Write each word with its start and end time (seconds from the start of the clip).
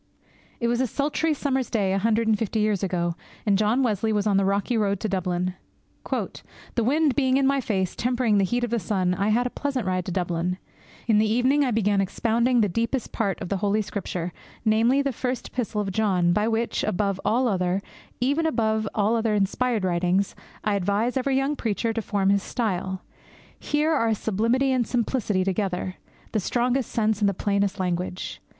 It 0.59 0.67
was 0.67 0.81
a 0.81 0.87
sultry 0.87 1.31
summer's 1.35 1.69
day 1.69 1.93
a 1.93 1.99
hundred 1.99 2.27
and 2.27 2.35
fifty 2.35 2.59
years 2.59 2.81
ago, 2.81 3.13
and 3.45 3.55
John 3.55 3.83
Wesley 3.83 4.11
was 4.11 4.25
on 4.25 4.35
the 4.37 4.45
rocky 4.45 4.75
road 4.75 4.99
to 5.01 5.07
Dublin. 5.07 5.53
'The 6.09 6.83
wind 6.83 7.15
being 7.15 7.37
in 7.37 7.45
my 7.45 7.61
face, 7.61 7.95
tempering 7.95 8.39
the 8.39 8.43
heat 8.43 8.63
of 8.63 8.71
the 8.71 8.79
sun, 8.79 9.13
I 9.13 9.27
had 9.29 9.45
a 9.45 9.51
pleasant 9.51 9.85
ride 9.85 10.05
to 10.05 10.11
Dublin. 10.11 10.57
In 11.05 11.19
the 11.19 11.31
evening 11.31 11.63
I 11.63 11.69
began 11.69 12.01
expounding 12.01 12.61
the 12.61 12.67
deepest 12.67 13.11
part 13.11 13.39
of 13.41 13.49
the 13.49 13.57
Holy 13.57 13.83
Scripture, 13.83 14.33
namely, 14.65 15.03
the 15.03 15.11
First 15.13 15.49
Epistle 15.49 15.81
of 15.81 15.91
John, 15.91 16.33
by 16.33 16.47
which, 16.47 16.83
above 16.83 17.21
all 17.23 17.47
other, 17.47 17.79
even 18.19 18.47
above 18.47 18.87
all 18.95 19.15
other 19.15 19.35
inspired 19.35 19.83
writings, 19.83 20.33
I 20.63 20.73
advise 20.73 21.15
every 21.15 21.37
young 21.37 21.55
preacher 21.55 21.93
to 21.93 22.01
form 22.01 22.31
his 22.31 22.41
style. 22.41 23.03
Here 23.59 23.91
are 23.91 24.15
sublimity 24.15 24.71
and 24.71 24.87
simplicity 24.87 25.43
together, 25.43 25.97
the 26.31 26.39
strongest 26.39 26.91
sense 26.91 27.19
and 27.19 27.29
the 27.29 27.35
plainest 27.35 27.79
language! 27.79 28.41